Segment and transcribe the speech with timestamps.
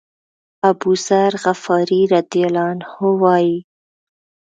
[0.69, 2.89] أبوذر غفاري رضی الله عنه
[3.21, 3.57] وایي.